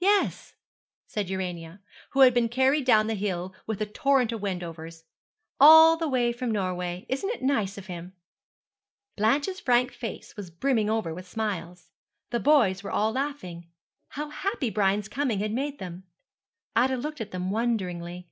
[0.00, 0.56] 'Yes,'
[1.06, 1.80] said Urania,
[2.10, 5.04] who had been carried down the hill with the torrent of Wendovers,
[5.60, 7.06] 'all the way from Norway.
[7.08, 8.12] Isn't it nice of him?'
[9.14, 11.92] Blanche's frank face was brimming over with smiles.
[12.30, 13.68] The boys were all laughing.
[14.08, 16.02] How happy Brian's coming had made them!
[16.74, 18.28] Ida looked at them wonderingly.